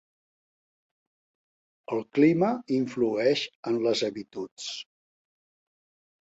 El 1.95 2.01
clima 2.19 2.49
influeix 2.79 3.45
en 3.73 3.79
les 3.85 4.03
habituds. 4.09 4.67